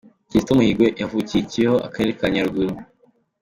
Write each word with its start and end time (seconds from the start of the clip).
Kizito 0.29 0.51
Mihigo 0.57 0.85
yavukiye 1.01 1.41
i 1.43 1.49
Kibeho, 1.51 1.75
Akarere 1.87 2.11
ka 2.19 2.27
Nyaruguru. 2.33 2.73